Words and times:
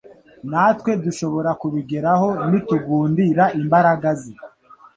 natwe 0.51 0.91
dushobora 1.03 1.49
kubigeraho 1.61 2.27
nitugundira 2.49 3.43
imbaraga 3.59 4.09
ze. 4.21 4.33